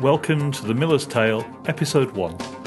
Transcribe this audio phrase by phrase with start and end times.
[0.00, 2.63] Welcome to The Miller's Tale, Episode 1.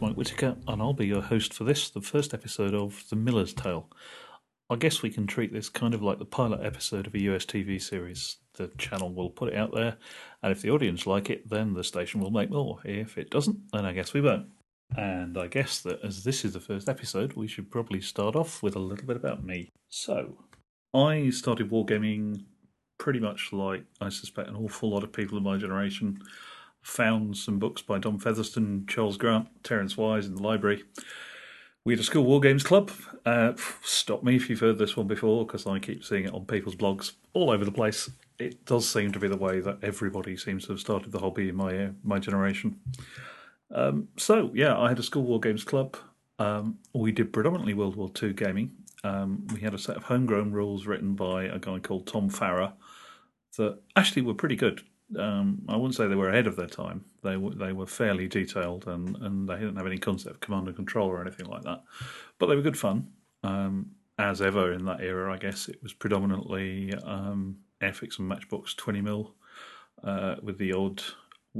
[0.00, 3.52] Mike Whitaker, and I'll be your host for this, the first episode of The Miller's
[3.52, 3.88] Tale.
[4.70, 7.44] I guess we can treat this kind of like the pilot episode of a US
[7.44, 8.36] TV series.
[8.54, 9.96] The channel will put it out there,
[10.42, 12.78] and if the audience like it, then the station will make more.
[12.84, 14.46] If it doesn't, then I guess we won't.
[14.96, 18.62] And I guess that as this is the first episode, we should probably start off
[18.62, 19.70] with a little bit about me.
[19.88, 20.38] So,
[20.94, 22.44] I started wargaming
[22.98, 26.18] pretty much like I suspect an awful lot of people in my generation.
[26.88, 30.84] Found some books by Don Featherstone, Charles Grant, Terence Wise in the library.
[31.84, 32.90] We had a school war games club.
[33.26, 36.46] Uh, stop me if you've heard this one before, because I keep seeing it on
[36.46, 38.10] people's blogs all over the place.
[38.38, 41.50] It does seem to be the way that everybody seems to have started the hobby
[41.50, 42.80] in my uh, my generation.
[43.70, 45.98] Um, so yeah, I had a school war games club.
[46.38, 48.72] Um, we did predominantly World War II gaming.
[49.04, 52.72] Um, we had a set of homegrown rules written by a guy called Tom Farrer
[53.58, 54.82] that actually were pretty good.
[55.16, 57.04] Um, I wouldn't say they were ahead of their time.
[57.22, 60.66] They were they were fairly detailed and, and they didn't have any concept of command
[60.66, 61.82] and control or anything like that.
[62.38, 63.08] But they were good fun.
[63.42, 68.74] Um, as ever in that era, I guess it was predominantly um, Airfix and Matchbox
[68.74, 69.34] 20 mil
[70.02, 71.02] uh, with the odd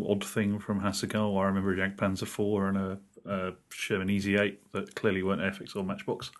[0.06, 1.40] odd thing from Hasegawa.
[1.42, 5.74] I remember a Jagdpanzer 4 and a, a Sherman Easy 8 that clearly weren't Airfix
[5.74, 6.30] or Matchbox.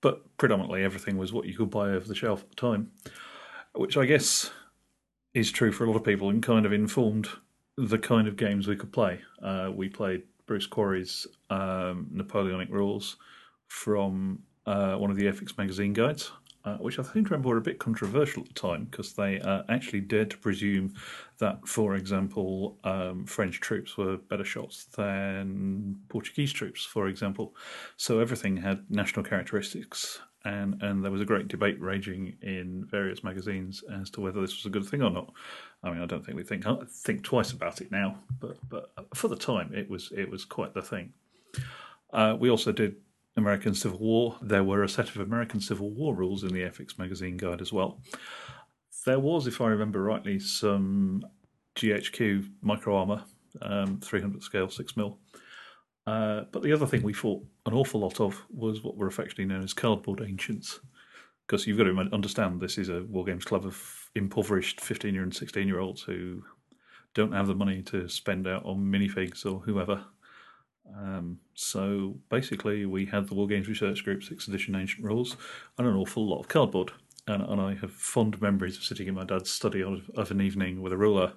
[0.00, 2.90] But predominantly everything was what you could buy over the shelf at the time,
[3.74, 4.50] which I guess
[5.36, 7.28] is true for a lot of people and kind of informed
[7.76, 9.20] the kind of games we could play.
[9.42, 13.16] Uh, we played Bruce Quarrie's um, Napoleonic Rules
[13.68, 16.32] from uh, one of the Airfix magazine guides,
[16.64, 19.64] uh, which I think remember were a bit controversial at the time because they uh,
[19.68, 20.94] actually dared to presume
[21.36, 27.54] that, for example, um, French troops were better shots than Portuguese troops, for example.
[27.98, 33.24] So everything had national characteristics and and there was a great debate raging in various
[33.24, 35.32] magazines as to whether this was a good thing or not.
[35.82, 39.28] I mean, I don't think we think think twice about it now, but but for
[39.28, 41.12] the time, it was it was quite the thing.
[42.12, 42.94] Uh, we also did
[43.36, 44.36] American Civil War.
[44.40, 47.72] There were a set of American Civil War rules in the Airfix magazine guide as
[47.72, 48.00] well.
[49.04, 51.24] There was, if I remember rightly, some
[51.74, 53.24] GHQ micro armor,
[53.60, 55.18] um, 300 scale, six mil.
[56.06, 59.44] Uh, but the other thing we fought an awful lot of was what were affectionately
[59.44, 60.80] known as cardboard ancients.
[61.46, 65.22] Because you've got to understand this is a war games club of impoverished 15 year
[65.22, 66.42] and 16 year olds who
[67.14, 70.04] don't have the money to spend out on minifigs or whoever.
[70.96, 75.36] Um, so basically, we had the War Games Research Group 6th edition Ancient Rules
[75.78, 76.92] and an awful lot of cardboard.
[77.26, 80.40] And, and I have fond memories of sitting in my dad's study of, of an
[80.40, 81.32] evening with a ruler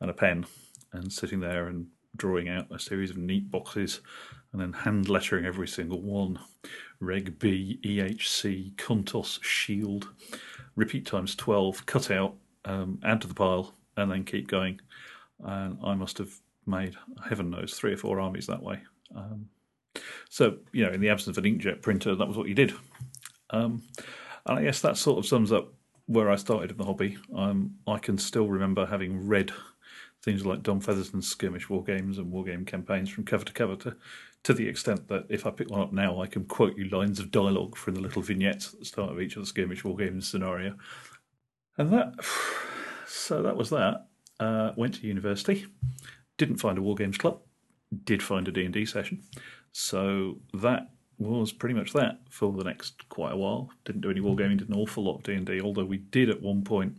[0.00, 0.46] and a pen
[0.92, 4.00] and sitting there and drawing out a series of neat boxes
[4.52, 6.38] and then hand lettering every single one.
[7.00, 10.08] Reg B, EHC, Kontos, Shield,
[10.76, 12.34] repeat times 12, cut out,
[12.64, 14.80] um, add to the pile, and then keep going.
[15.42, 16.32] And I must have
[16.66, 18.80] made, heaven knows, three or four armies that way.
[19.14, 19.48] Um,
[20.28, 22.72] so, you know, in the absence of an inkjet printer, that was what you did.
[23.50, 23.82] Um,
[24.46, 25.72] and I guess that sort of sums up
[26.06, 27.18] where I started in the hobby.
[27.34, 29.52] Um, I can still remember having read
[30.22, 33.76] things like Don Featherstone's skirmish war games and war game campaigns from cover to cover
[33.76, 33.96] to,
[34.44, 37.18] to the extent that if I pick one up now, I can quote you lines
[37.18, 39.96] of dialogue from the little vignettes at the start of each of the skirmish war
[39.96, 40.76] games scenario.
[41.78, 42.14] And that,
[43.06, 44.06] so that was that.
[44.38, 45.66] Uh, went to university,
[46.38, 47.40] didn't find a war games club,
[48.04, 49.22] did find a D&D session.
[49.72, 50.88] So that
[51.18, 53.70] was pretty much that for the next quite a while.
[53.84, 56.64] Didn't do any wargaming, did an awful lot of D&D, although we did at one
[56.64, 56.96] point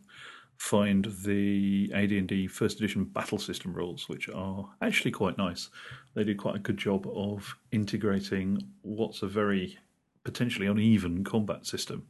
[0.61, 5.69] find the AD&D first edition battle system rules, which are actually quite nice.
[6.13, 9.79] They did quite a good job of integrating what's a very
[10.23, 12.05] potentially uneven combat system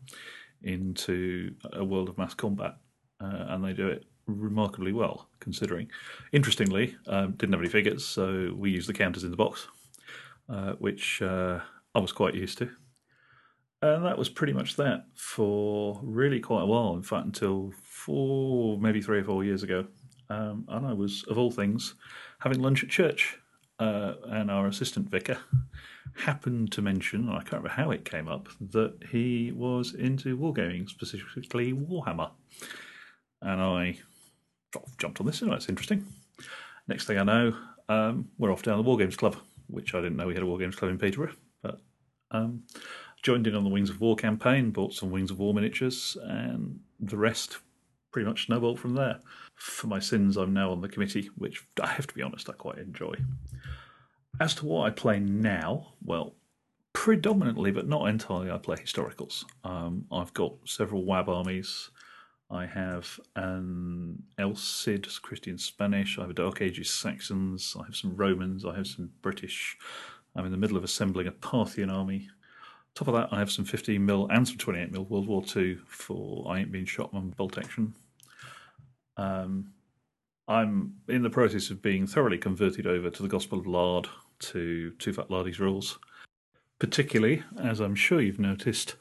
[0.64, 2.76] into a world of mass combat,
[3.22, 5.90] uh, and they do it remarkably well, considering.
[6.34, 9.70] Interestingly, um, didn't have any figures, so we used the counters in the box,
[10.50, 11.62] uh, which uh,
[11.96, 12.70] I was quite used to.
[13.82, 16.94] And that was pretty much that for really quite a while.
[16.94, 19.88] In fact, until four, maybe three or four years ago.
[20.30, 21.96] Um, and I was, of all things,
[22.40, 23.38] having lunch at church.
[23.80, 25.40] Uh, and our assistant vicar
[26.16, 30.88] happened to mention, I can't remember how it came up, that he was into wargaming,
[30.88, 32.30] specifically Warhammer.
[33.42, 33.98] And I
[35.00, 36.06] jumped on this, and that's interesting.
[36.88, 37.56] Next thing I know,
[37.90, 39.36] um, we're off down the Wargames Club
[39.72, 41.34] which I didn't know we had a Wargames Club in Peterborough.
[41.64, 41.80] But
[42.30, 42.64] um,
[43.22, 46.80] joined in on the Wings of War campaign, bought some Wings of War miniatures, and
[47.00, 47.58] the rest
[48.12, 49.20] pretty much snowballed from there.
[49.56, 52.54] For my sins, I'm now on the committee, which I have to be honest, I
[52.54, 53.16] quite enjoy.
[54.40, 56.36] As to what I play now, well,
[56.94, 59.46] predominantly, but not entirely, I play historicals.
[59.64, 61.90] Um, I've got several WAB armies.
[62.50, 66.18] I have an El Cid Christian Spanish.
[66.18, 67.78] I have a Dark Ages Saxons.
[67.80, 68.66] I have some Romans.
[68.66, 69.78] I have some British.
[70.36, 72.30] I'm in the middle of assembling a Parthian army.
[72.96, 75.78] Top of that, I have some 15 mil and some 28 mil World War II
[75.88, 77.94] for I Ain't Been Shot on bolt action.
[79.18, 79.74] Um,
[80.48, 84.08] I'm in the process of being thoroughly converted over to the Gospel of Lard
[84.40, 86.00] to Too Fat Lardies rules.
[86.80, 88.96] Particularly, as I'm sure you've noticed,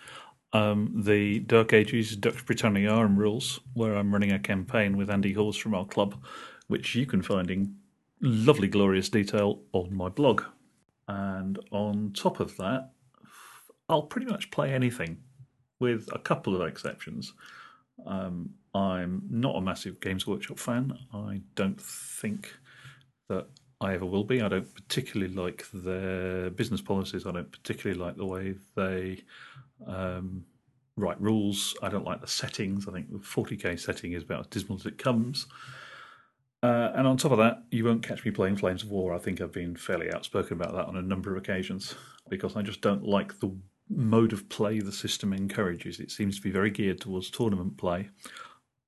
[0.52, 5.56] um, the Dark Ages Dux Britanniarum rules, where I'm running a campaign with Andy Hawes
[5.56, 6.22] from our club,
[6.66, 7.74] which you can find in
[8.20, 10.42] lovely, glorious detail on my blog.
[11.08, 12.90] And on top of that,
[13.90, 15.18] I'll pretty much play anything,
[15.80, 17.32] with a couple of exceptions.
[18.06, 20.96] Um, I'm not a massive Games Workshop fan.
[21.12, 22.54] I don't think
[23.28, 23.46] that
[23.80, 24.42] I ever will be.
[24.42, 27.26] I don't particularly like their business policies.
[27.26, 29.24] I don't particularly like the way they
[29.86, 30.44] um,
[30.96, 31.74] write rules.
[31.82, 32.86] I don't like the settings.
[32.86, 35.46] I think the 40k setting is about as dismal as it comes.
[36.62, 39.14] Uh, and on top of that, you won't catch me playing Flames of War.
[39.14, 41.94] I think I've been fairly outspoken about that on a number of occasions
[42.28, 43.56] because I just don't like the
[43.90, 46.00] mode of play the system encourages.
[46.00, 48.08] It seems to be very geared towards tournament play.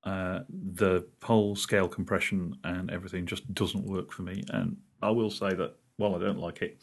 [0.03, 4.43] Uh, the whole scale compression and everything just doesn't work for me.
[4.49, 6.79] And I will say that while I don't like it,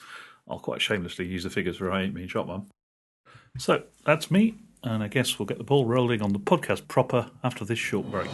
[0.48, 2.48] I'll quite shamelessly use the figures for I ain't been shot.
[3.58, 7.30] So that's me, and I guess we'll get the ball rolling on the podcast proper
[7.42, 8.30] after this short break.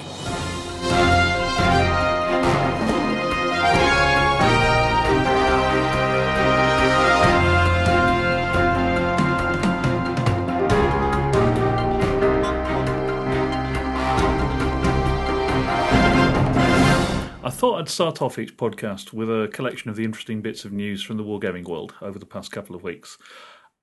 [17.56, 21.02] Thought I'd start off each podcast with a collection of the interesting bits of news
[21.02, 23.16] from the wargaming world over the past couple of weeks.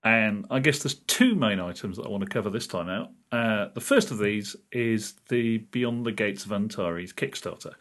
[0.04, 3.10] And I guess there's two main items that I want to cover this time out.
[3.31, 7.74] Uh, the first of these is the Beyond the Gates of Antares Kickstarter.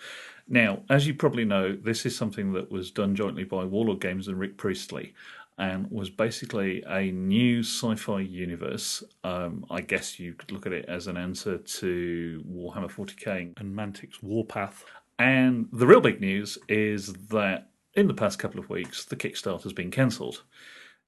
[0.48, 4.28] Now, as you probably know, this is something that was done jointly by Warlord Games
[4.28, 5.12] and Rick Priestley
[5.58, 9.04] and was basically a new sci fi universe.
[9.24, 13.76] Um, I guess you could look at it as an answer to Warhammer 40k and
[13.76, 14.86] Mantic's Warpath.
[15.18, 19.62] And the real big news is that in the past couple of weeks, the Kickstarter
[19.62, 20.42] has been cancelled.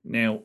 [0.05, 0.43] Now,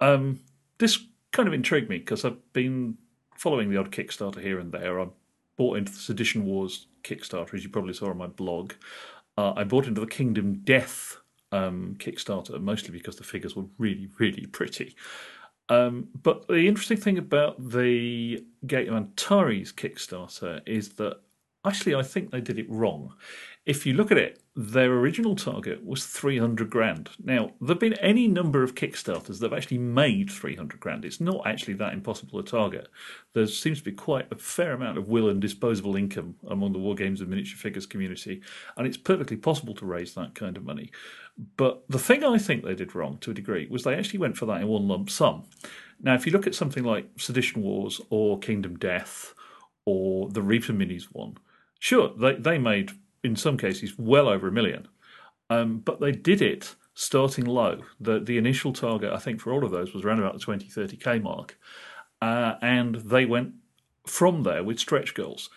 [0.00, 0.40] um,
[0.78, 0.98] this
[1.32, 2.96] kind of intrigued me because I've been
[3.36, 5.00] following the odd Kickstarter here and there.
[5.00, 5.08] I
[5.56, 8.72] bought into the Sedition Wars Kickstarter, as you probably saw on my blog.
[9.36, 11.16] Uh, I bought into the Kingdom Death
[11.52, 14.94] um, Kickstarter, mostly because the figures were really, really pretty.
[15.68, 21.20] Um, but the interesting thing about the Gate of Antares Kickstarter is that
[21.64, 23.14] actually I think they did it wrong
[23.66, 27.10] if you look at it, their original target was 300 grand.
[27.22, 31.04] Now, there have been any number of Kickstarters that have actually made 300 grand.
[31.04, 32.88] It's not actually that impossible a target.
[33.34, 36.78] There seems to be quite a fair amount of will and disposable income among the
[36.78, 38.40] War Games and Miniature Figures community,
[38.76, 40.90] and it's perfectly possible to raise that kind of money.
[41.56, 44.36] But the thing I think they did wrong to a degree was they actually went
[44.36, 45.44] for that in one lump sum.
[46.02, 49.34] Now, if you look at something like Sedition Wars or Kingdom Death
[49.84, 51.36] or the Reaper Minis one,
[51.80, 52.92] sure, they, they made
[53.24, 54.86] in some cases well over a million.
[55.48, 57.80] Um, but they did it starting low.
[57.98, 60.68] The the initial target, I think, for all of those was around about the 20,
[60.68, 61.58] 30k mark.
[62.22, 63.54] Uh, and they went
[64.06, 65.50] from there with stretch goals.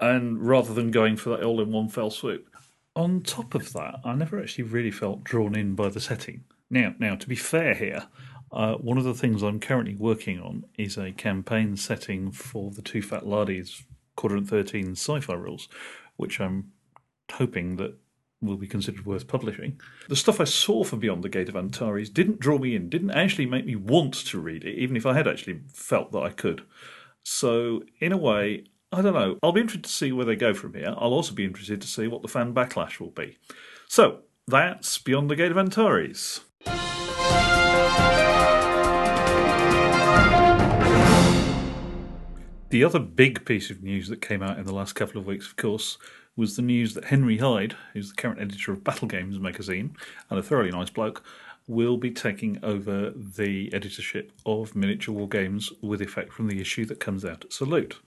[0.00, 2.48] And rather than going for that all in one fell swoop.
[2.96, 6.44] On top of that, I never actually really felt drawn in by the setting.
[6.68, 8.06] Now, now to be fair here,
[8.50, 12.82] uh, one of the things I'm currently working on is a campaign setting for the
[12.82, 13.82] Too Fat Lardies
[14.16, 15.68] Quadrant 13 sci fi rules,
[16.16, 16.72] which I'm
[17.30, 17.96] hoping that
[18.42, 19.80] will be considered worth publishing.
[20.08, 23.12] The stuff I saw for Beyond the Gate of Antares didn't draw me in, didn't
[23.12, 26.30] actually make me want to read it, even if I had actually felt that I
[26.30, 26.62] could.
[27.22, 29.38] So, in a way, I don't know.
[29.42, 30.88] I'll be interested to see where they go from here.
[30.88, 33.38] I'll also be interested to see what the fan backlash will be.
[33.88, 36.40] So, that's Beyond the Gate of Antares.
[42.72, 45.46] The other big piece of news that came out in the last couple of weeks,
[45.46, 45.98] of course,
[46.36, 49.94] was the news that Henry Hyde, who's the current editor of Battle Games magazine
[50.30, 51.22] and a thoroughly nice bloke,
[51.68, 56.86] will be taking over the editorship of Miniature War Games with effect from the issue
[56.86, 57.98] that comes out at Salute.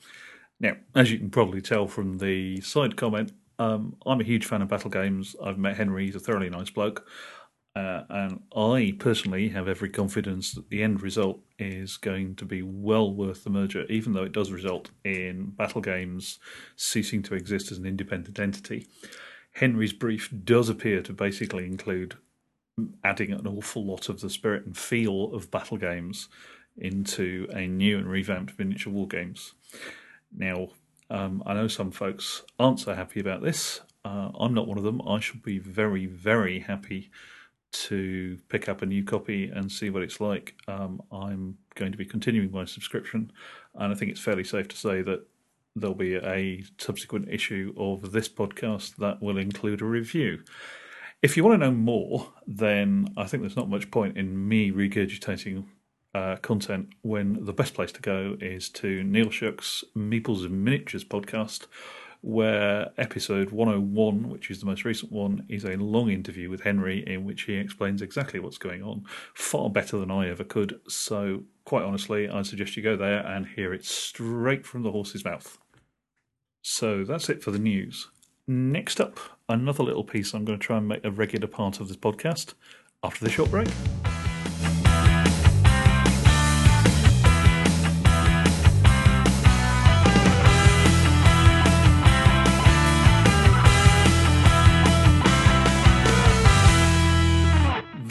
[0.59, 4.63] Now, as you can probably tell from the side comment, um, I'm a huge fan
[4.63, 5.35] of Battle Games.
[5.43, 7.07] I've met Henry, he's a thoroughly nice bloke.
[7.75, 12.61] Uh, and I personally have every confidence that the end result is going to be
[12.61, 16.39] well worth the merger, even though it does result in Battle Games
[16.77, 18.87] ceasing to exist as an independent entity.
[19.51, 22.15] Henry's brief does appear to basically include
[23.03, 26.29] adding an awful lot of the spirit and feel of Battle Games
[26.77, 29.53] into a new and revamped miniature war games.
[30.35, 30.69] Now,
[31.09, 33.81] um, I know some folks aren't so happy about this.
[34.03, 35.01] Uh, I'm not one of them.
[35.07, 37.11] I should be very, very happy
[37.83, 40.55] to pick up a new copy and see what it's like.
[40.67, 43.31] Um, I'm going to be continuing my subscription,
[43.75, 45.25] and I think it's fairly safe to say that
[45.75, 50.41] there'll be a subsequent issue of this podcast that will include a review.
[51.21, 54.71] If you want to know more, then I think there's not much point in me
[54.71, 55.65] regurgitating
[56.13, 61.03] uh, content when the best place to go is to Neil Shuck's Meeples and Miniatures
[61.03, 61.67] podcast,
[62.21, 67.03] where episode 101, which is the most recent one, is a long interview with Henry
[67.07, 69.03] in which he explains exactly what's going on,
[69.33, 70.79] far better than I ever could.
[70.87, 75.25] So, quite honestly, I suggest you go there and hear it straight from the horse's
[75.25, 75.57] mouth.
[76.61, 78.09] So, that's it for the news.
[78.47, 79.19] Next up,
[79.49, 82.53] another little piece I'm going to try and make a regular part of this podcast
[83.03, 83.67] after the short break.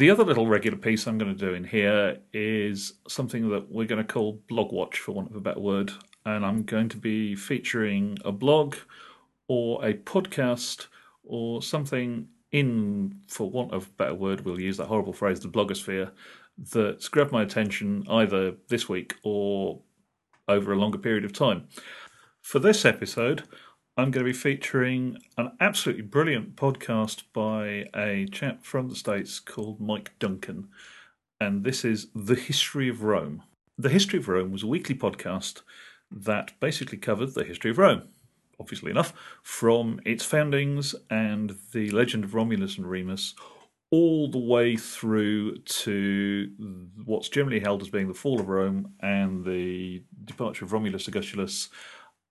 [0.05, 3.87] The other little regular piece I'm going to do in here is something that we're
[3.87, 5.93] going to call Blog Watch, for want of a better word.
[6.27, 8.77] And I'm going to be featuring a blog
[9.49, 10.89] or a podcast
[11.23, 15.49] or something in, for want of a better word, we'll use that horrible phrase, the
[15.49, 16.11] blogosphere,
[16.59, 19.81] that's grabbed my attention either this week or
[20.49, 21.67] over a longer period of time.
[22.43, 23.45] For this episode,
[23.97, 29.39] I'm going to be featuring an absolutely brilliant podcast by a chap from the States
[29.39, 30.67] called Mike Duncan.
[31.41, 33.45] And this is The History of Rome.
[33.79, 35.63] The History of Rome was a weekly podcast
[36.11, 38.09] that basically covered the history of Rome,
[38.59, 39.13] obviously enough,
[39.45, 43.37] from its foundings and the legend of Romulus and Remus
[43.93, 46.51] all the way through to
[47.05, 51.69] what's generally held as being the fall of Rome and the departure of Romulus Augustulus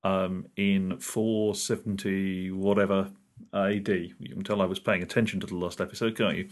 [0.04, 3.12] um, in 470 whatever
[3.54, 3.88] AD.
[3.90, 6.50] You can tell I was paying attention to the last episode, can't you?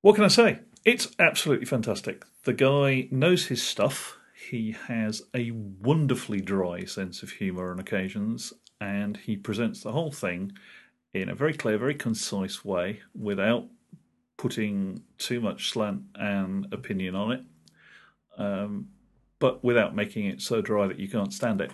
[0.00, 0.60] What can I say?
[0.84, 2.24] It's absolutely fantastic.
[2.44, 4.18] The guy knows his stuff.
[4.34, 10.10] He has a wonderfully dry sense of humour on occasions, and he presents the whole
[10.10, 10.52] thing
[11.14, 13.66] in a very clear, very concise way without
[14.36, 17.44] putting too much slant and opinion on it,
[18.38, 18.88] um,
[19.38, 21.70] but without making it so dry that you can't stand it.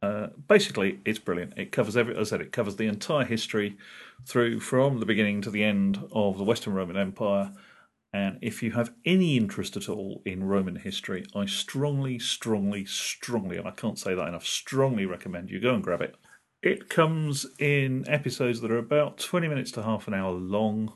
[0.00, 1.54] Uh, basically, it's brilliant.
[1.56, 3.76] It covers every, as I said, it covers the entire history
[4.24, 7.52] through from the beginning to the end of the Western Roman Empire.
[8.12, 13.58] And if you have any interest at all in Roman history, I strongly, strongly, strongly,
[13.58, 16.16] and I can't say that enough, strongly recommend you go and grab it.
[16.62, 20.94] It comes in episodes that are about 20 minutes to half an hour long,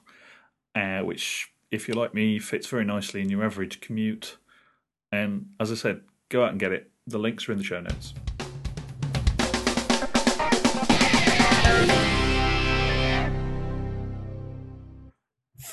[0.75, 4.39] uh, which, if you're like me, fits very nicely in your average commute.
[5.13, 6.91] And as I said, go out and get it.
[7.07, 8.15] The links are in the show notes.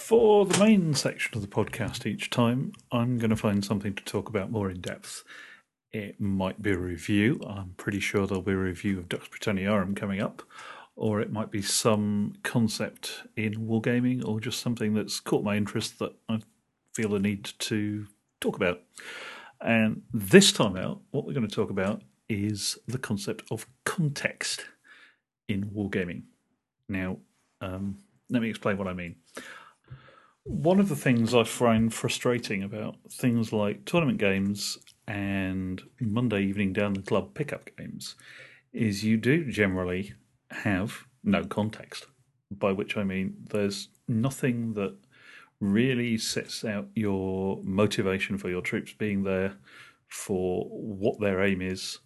[0.10, 4.04] For the main section of the podcast each time, I'm going to find something to
[4.04, 5.24] talk about more in depth.
[5.92, 7.40] It might be a review.
[7.48, 10.42] I'm pretty sure there'll be a review of Dux Britanniarum coming up,
[10.96, 16.00] or it might be some concept in wargaming, or just something that's caught my interest
[16.00, 16.40] that I
[16.96, 18.08] feel a need to
[18.40, 18.82] talk about.
[19.62, 24.66] And this time out, what we're going to talk about is the concept of context
[25.50, 26.24] in wargaming.
[26.88, 27.18] Now,
[27.60, 27.98] um,
[28.30, 29.16] let me explain what I mean.
[30.44, 34.78] One of the things I find frustrating about things like tournament games
[35.08, 38.16] and Monday evening down the club pickup games
[38.72, 40.14] is you do generally
[40.52, 42.06] have no context,
[42.52, 44.96] by which I mean there's nothing that
[45.60, 49.58] really sets out your motivation for your troops being there,
[50.08, 52.00] for what their aim is.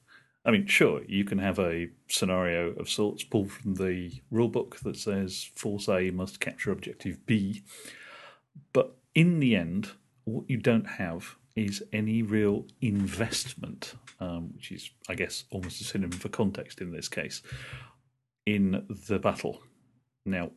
[0.46, 4.98] I mean, sure, you can have a scenario of sorts pulled from the rulebook that
[4.98, 7.64] says Force A must capture objective B
[8.72, 9.92] but in the end,
[10.26, 15.84] what you don't have is any real investment, um, which is, I guess, almost a
[15.84, 17.42] synonym for context in this case,
[18.46, 19.62] in the battle.
[20.26, 20.52] Now,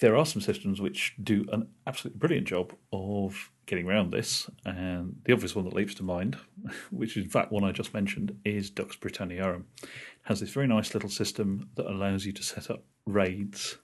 [0.00, 5.16] there are some systems which do an absolutely brilliant job of getting around this, and
[5.24, 6.36] the obvious one that leaps to mind,
[6.90, 9.64] which is in fact one I just mentioned, is Dux Britanniarum.
[9.82, 9.88] It
[10.24, 13.78] has this very nice little system that allows you to set up raids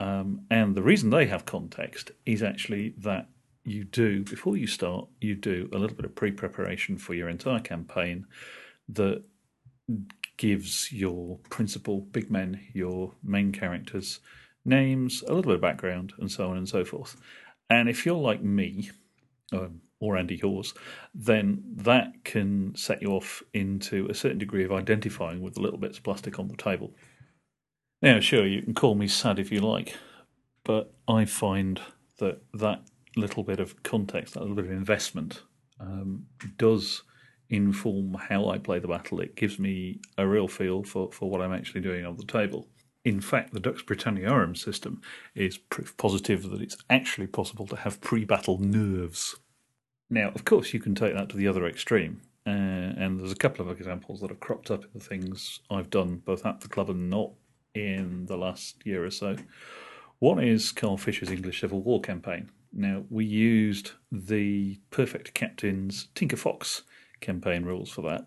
[0.00, 3.28] Um, and the reason they have context is actually that
[3.64, 7.28] you do, before you start, you do a little bit of pre preparation for your
[7.28, 8.26] entire campaign
[8.88, 9.22] that
[10.36, 14.20] gives your principal big men, your main characters,
[14.64, 17.16] names, a little bit of background, and so on and so forth.
[17.70, 18.90] And if you're like me,
[19.52, 20.74] um, or Andy Hawes,
[21.14, 25.78] then that can set you off into a certain degree of identifying with the little
[25.78, 26.94] bits of plastic on the table.
[28.02, 29.96] Now, sure, you can call me sad if you like,
[30.62, 31.80] but I find
[32.18, 32.82] that that
[33.16, 35.42] little bit of context, that little bit of investment,
[35.80, 36.26] um,
[36.58, 37.02] does
[37.48, 39.20] inform how I play the battle.
[39.20, 42.68] It gives me a real feel for, for what I'm actually doing on the table.
[43.04, 45.02] In fact, the Dux Britanniarum system
[45.34, 49.36] is proof positive that it's actually possible to have pre battle nerves.
[50.08, 52.22] Now, of course, you can take that to the other extreme.
[52.46, 55.90] Uh, and there's a couple of examples that have cropped up in the things I've
[55.90, 57.32] done both at the club and not
[57.74, 59.36] in the last year or so.
[60.18, 62.50] One is Carl Fisher's English Civil War campaign.
[62.72, 66.82] Now, we used the Perfect Captain's Tinker Fox
[67.20, 68.26] campaign rules for that.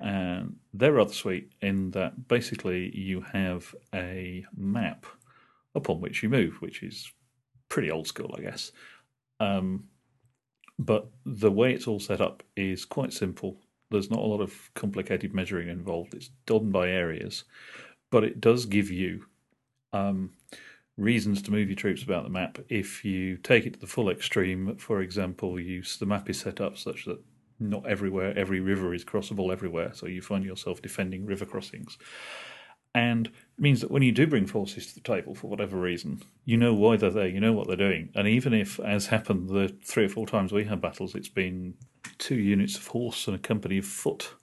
[0.00, 5.04] And they're rather sweet in that basically you have a map
[5.74, 7.10] upon which you move, which is
[7.68, 8.72] pretty old school, I guess.
[9.38, 9.84] Um,
[10.78, 13.60] but the way it's all set up is quite simple.
[13.90, 16.14] There's not a lot of complicated measuring involved.
[16.14, 17.44] It's done by areas,
[18.10, 19.26] but it does give you
[19.92, 20.30] um,
[20.96, 22.58] reasons to move your troops about the map.
[22.68, 26.60] If you take it to the full extreme, for example, use the map is set
[26.60, 27.20] up such that
[27.60, 31.98] not everywhere, every river is crossable everywhere, so you find yourself defending river crossings.
[32.92, 36.22] And it means that when you do bring forces to the table for whatever reason,
[36.44, 38.10] you know why they're there, you know what they're doing.
[38.16, 41.74] And even if, as happened the three or four times we had battles, it's been
[42.18, 44.34] two units of horse and a company of foot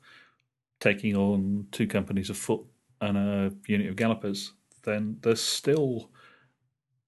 [0.80, 2.62] taking on two companies of foot
[3.02, 6.10] and a unit of gallopers, then there's still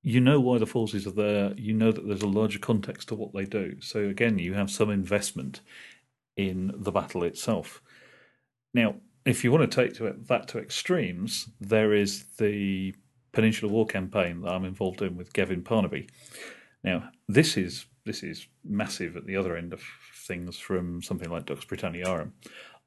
[0.02, 1.54] you know why the forces are there.
[1.58, 3.76] You know that there's a larger context to what they do.
[3.82, 5.62] So again, you have some investment
[6.40, 7.82] in the battle itself.
[8.74, 12.96] Now, if you want to take to it, that to extremes, there is the
[13.34, 16.10] Peninsular War campaign that I'm involved in with Gavin Parnaby.
[16.82, 19.84] Now, this is this is massive at the other end of
[20.26, 22.32] things from something like Dux Britanniarum.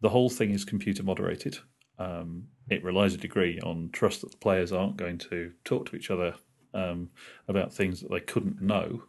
[0.00, 1.58] The whole thing is computer moderated.
[1.98, 5.96] Um, it relies a degree on trust that the players aren't going to talk to
[5.96, 6.34] each other
[6.72, 7.10] um,
[7.48, 9.04] about things that they couldn't know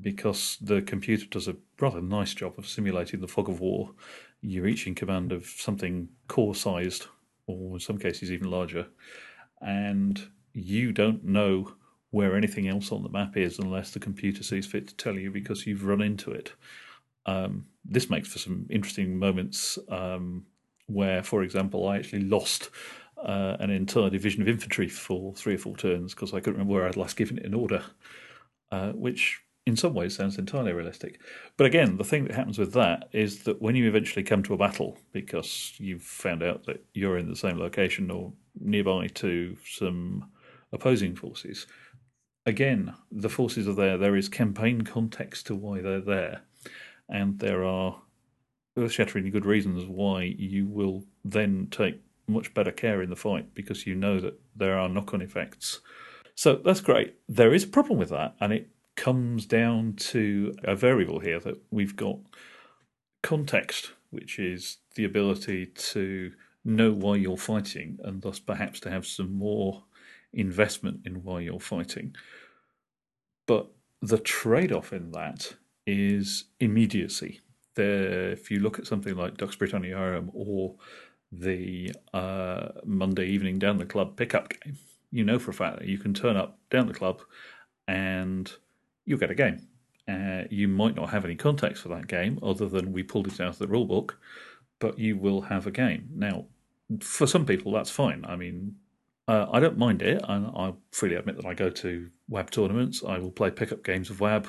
[0.00, 3.90] because the computer does a rather nice job of simulating the fog of war.
[4.40, 7.06] You're each in command of something core sized,
[7.46, 8.86] or in some cases even larger,
[9.60, 11.74] and you don't know
[12.10, 15.30] where anything else on the map is unless the computer sees fit to tell you
[15.30, 16.52] because you've run into it.
[17.26, 20.46] Um, this makes for some interesting moments um,
[20.86, 22.70] where, for example, I actually lost
[23.22, 26.74] uh, an entire division of infantry for three or four turns because I couldn't remember
[26.74, 27.82] where I'd last given it an order,
[28.70, 31.20] uh, which in some ways sounds entirely realistic.
[31.56, 34.54] But again, the thing that happens with that is that when you eventually come to
[34.54, 39.56] a battle, because you've found out that you're in the same location or nearby to
[39.68, 40.30] some
[40.72, 41.66] opposing forces,
[42.46, 43.98] again, the forces are there.
[43.98, 46.42] There is campaign context to why they're there,
[47.08, 48.00] and there are
[48.78, 53.86] earth-shatteringly good reasons why you will then take much better care in the fight because
[53.86, 55.80] you know that there are knock-on effects.
[56.34, 57.14] So that's great.
[57.28, 61.60] There is a problem with that, and it comes down to a variable here that
[61.70, 62.18] we've got
[63.22, 66.32] context, which is the ability to
[66.64, 69.84] know why you're fighting and thus perhaps to have some more
[70.32, 72.14] investment in why you're fighting.
[73.46, 73.70] But
[74.02, 75.54] the trade off in that
[75.86, 77.40] is immediacy.
[77.74, 80.74] There, if you look at something like Dux Britanniarum or
[81.30, 84.78] the uh, Monday evening down the club pickup game,
[85.10, 87.20] you know for a fact that you can turn up down the club
[87.86, 88.52] and
[89.06, 89.66] you'll get a game.
[90.08, 93.40] Uh, you might not have any context for that game other than we pulled it
[93.40, 94.18] out of the rule book,
[94.78, 96.08] but you will have a game.
[96.14, 96.44] Now,
[97.00, 98.24] for some people, that's fine.
[98.26, 98.76] I mean,
[99.26, 100.22] uh, I don't mind it.
[100.28, 103.02] I, I freely admit that I go to WAB tournaments.
[103.06, 104.46] I will play pickup games of WAB,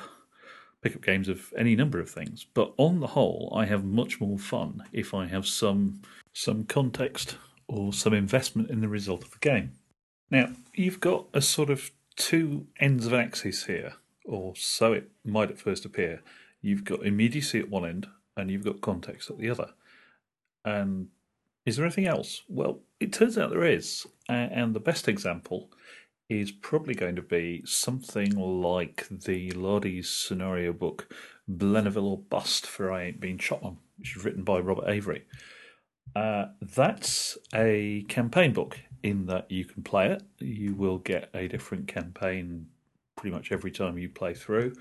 [0.80, 2.46] pickup games of any number of things.
[2.54, 7.36] But on the whole, I have much more fun if I have some some context
[7.66, 9.72] or some investment in the result of the game.
[10.30, 13.94] Now, you've got a sort of two ends of axis here
[14.28, 16.22] or so it might at first appear.
[16.60, 19.70] You've got immediacy at one end and you've got context at the other.
[20.64, 21.08] And
[21.66, 22.42] is there anything else?
[22.48, 24.06] Well, it turns out there is.
[24.28, 25.70] And the best example
[26.28, 31.12] is probably going to be something like the Lardy's scenario book,
[31.50, 35.24] Blenneville or Bust for I Ain't Been Shot Mum, which is written by Robert Avery.
[36.14, 38.78] Uh, that's a campaign book.
[39.02, 40.22] in that you can play it.
[40.38, 42.66] You will get a different campaign
[43.18, 44.72] pretty much every time you play through,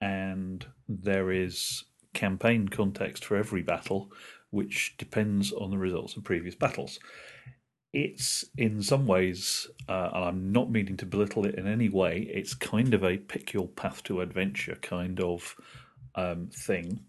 [0.00, 4.10] and there is campaign context for every battle,
[4.50, 6.98] which depends on the results of previous battles.
[7.92, 12.28] It's in some ways, uh, and I'm not meaning to belittle it in any way,
[12.32, 15.54] it's kind of a pick your path to adventure kind of
[16.16, 17.00] um, thing,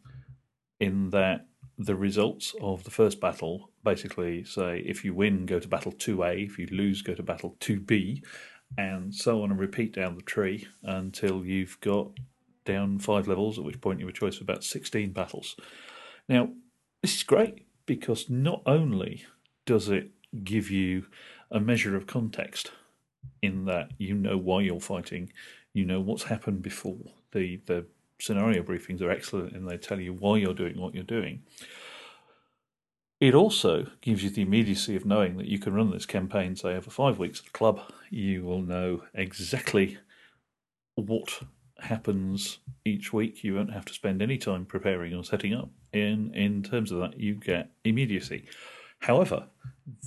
[0.80, 5.68] in that the results of the first battle basically say if you win, go to
[5.68, 8.22] battle 2A, if you lose, go to battle 2B,
[8.78, 12.12] and so on and repeat down the tree until you've got
[12.66, 15.56] down five levels, at which point you have a choice of about 16 battles.
[16.28, 16.50] Now,
[17.02, 19.26] this is great because not only
[19.66, 20.10] does it
[20.44, 21.06] give you
[21.52, 22.72] a measure of context
[23.42, 25.32] in that you know why you're fighting,
[25.74, 26.98] you know what's happened before.
[27.32, 27.86] The the
[28.20, 31.44] scenario briefings are excellent and they tell you why you're doing what you're doing.
[33.22, 36.76] It also gives you the immediacy of knowing that you can run this campaign, say,
[36.76, 37.80] over five weeks at the club.
[38.10, 39.98] You will know exactly
[40.96, 41.40] what
[41.80, 43.44] happens each week.
[43.44, 45.70] You won't have to spend any time preparing or setting up.
[45.94, 48.46] In in terms of that, you get immediacy.
[49.00, 49.48] However,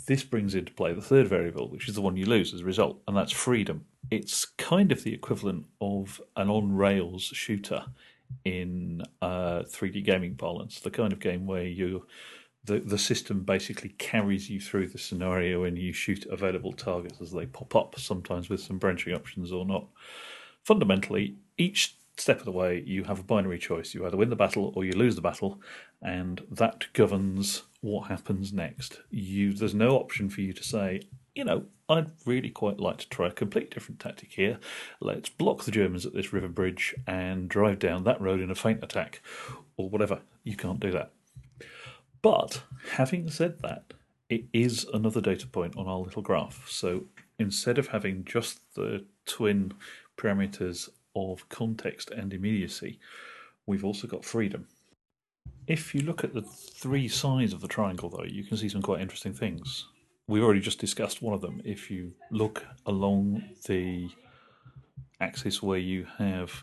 [0.06, 2.64] this brings into play the third variable, which is the one you lose as a
[2.64, 3.86] result, and that's freedom.
[4.10, 7.86] It's kind of the equivalent of an on rails shooter
[8.44, 12.06] in uh, 3D gaming parlance, the kind of game where you
[12.68, 17.32] the, the system basically carries you through the scenario and you shoot available targets as
[17.32, 19.86] they pop up, sometimes with some branching options or not.
[20.62, 23.94] Fundamentally, each step of the way, you have a binary choice.
[23.94, 25.60] You either win the battle or you lose the battle,
[26.00, 29.00] and that governs what happens next.
[29.10, 31.02] You, there's no option for you to say,
[31.34, 34.58] you know, I'd really quite like to try a complete different tactic here.
[35.00, 38.54] Let's block the Germans at this river bridge and drive down that road in a
[38.54, 39.22] feint attack,
[39.76, 40.20] or whatever.
[40.44, 41.12] You can't do that.
[42.22, 43.94] But having said that,
[44.28, 46.68] it is another data point on our little graph.
[46.68, 47.04] So
[47.38, 49.72] instead of having just the twin
[50.16, 52.98] parameters of context and immediacy,
[53.66, 54.66] we've also got freedom.
[55.66, 58.82] If you look at the three sides of the triangle, though, you can see some
[58.82, 59.86] quite interesting things.
[60.26, 61.60] We've already just discussed one of them.
[61.64, 64.10] If you look along the
[65.20, 66.62] axis where you have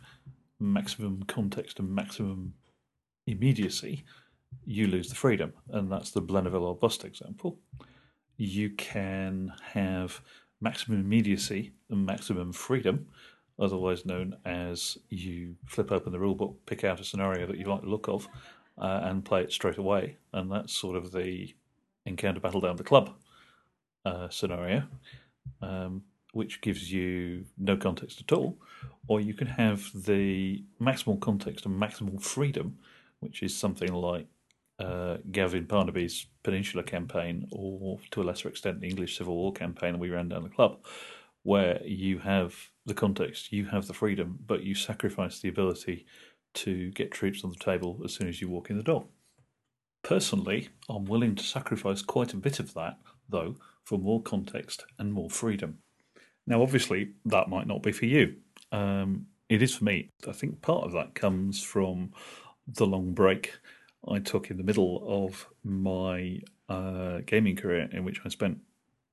[0.59, 2.53] maximum context and maximum
[3.27, 4.05] immediacy,
[4.65, 7.59] you lose the freedom, and that's the Blenneville or bust example.
[8.37, 10.21] You can have
[10.61, 13.07] maximum immediacy and maximum freedom,
[13.59, 17.81] otherwise known as you flip open the rulebook, pick out a scenario that you like
[17.81, 18.27] the look of,
[18.77, 20.17] uh, and play it straight away.
[20.33, 21.53] And that's sort of the
[22.05, 23.13] encounter battle down the club
[24.05, 24.83] uh, scenario,
[25.61, 28.57] um, which gives you no context at all.
[29.07, 32.77] Or you can have the maximal context and maximal freedom,
[33.19, 34.27] which is something like
[34.79, 39.93] uh, Gavin Barnaby's Peninsula campaign, or to a lesser extent, the English Civil War campaign
[39.93, 40.85] that we ran down the club,
[41.43, 46.05] where you have the context, you have the freedom, but you sacrifice the ability
[46.53, 49.05] to get troops on the table as soon as you walk in the door.
[50.03, 55.11] Personally, I'm willing to sacrifice quite a bit of that, though, for more context and
[55.11, 55.79] more freedom.
[56.47, 58.35] Now, obviously, that might not be for you.
[58.71, 60.11] Um, it is for me.
[60.27, 62.11] I think part of that comes from
[62.67, 63.53] the long break
[64.09, 68.59] I took in the middle of my uh, gaming career, in which I spent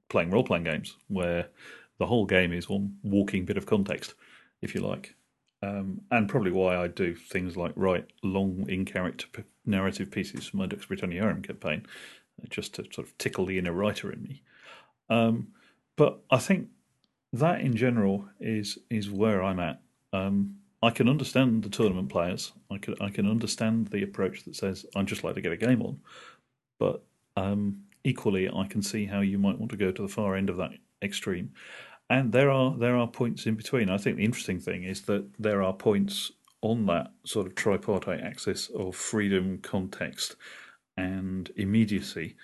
[0.09, 1.48] playing role playing games, where
[1.98, 4.14] the whole game is one walking bit of context,
[4.61, 5.14] if you like.
[5.62, 10.48] Um, and probably why I do things like write long in character p- narrative pieces
[10.48, 11.87] for my Dux Britanniarum campaign,
[12.50, 14.42] just to sort of tickle the inner writer in me.
[15.09, 15.48] Um,
[15.96, 16.68] but I think
[17.33, 19.81] that in general is is where I'm at.
[20.12, 22.53] Um, I can understand the tournament players.
[22.71, 25.57] I can I can understand the approach that says I'd just like to get a
[25.57, 26.01] game on,
[26.79, 27.05] but
[27.37, 30.51] um, equally I can see how you might want to go to the far end
[30.51, 31.53] of that extreme.
[32.11, 33.88] And there are there are points in between.
[33.90, 38.23] I think the interesting thing is that there are points on that sort of tripartite
[38.23, 40.37] axis of freedom, context,
[40.97, 42.37] and immediacy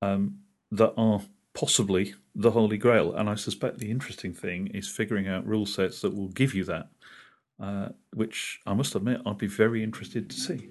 [0.00, 0.38] um,
[0.70, 1.22] that are
[1.54, 3.14] possibly the holy grail.
[3.14, 6.64] And I suspect the interesting thing is figuring out rule sets that will give you
[6.64, 6.88] that
[7.62, 10.68] uh, which I must admit I'd be very interested to see.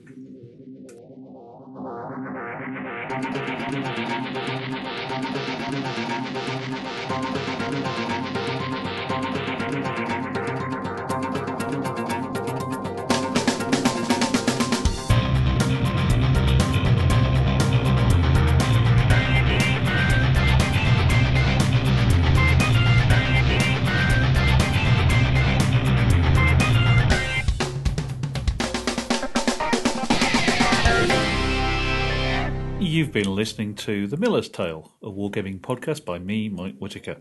[33.01, 37.17] You've been listening to The Miller's Tale, a wargaming podcast by me, Mike Whitaker.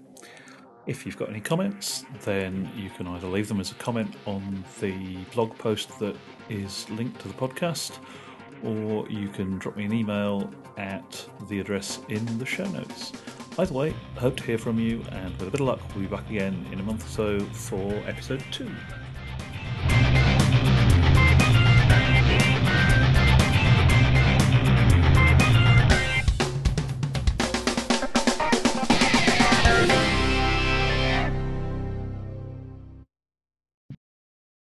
[0.87, 4.63] If you've got any comments, then you can either leave them as a comment on
[4.83, 6.15] the blog post that
[6.51, 7.99] is linked to the podcast,
[8.63, 13.13] or you can drop me an email at the address in the show notes.
[13.59, 16.15] Either way, hope to hear from you, and with a bit of luck, we'll be
[16.15, 18.71] back again in a month or so for episode two.